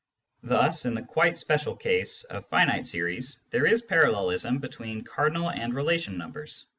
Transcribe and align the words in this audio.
Thus, 0.41 0.85
in 0.85 0.95
the 0.95 1.03
quite 1.03 1.37
special 1.37 1.75
case 1.75 2.23
of 2.23 2.47
finite 2.49 2.87
series, 2.87 3.37
there 3.51 3.67
is 3.67 3.83
parallelism 3.83 4.57
between 4.57 5.03
cardinal 5.03 5.51
and 5.51 5.75
relation 5.75 6.17
numbers. 6.17 6.65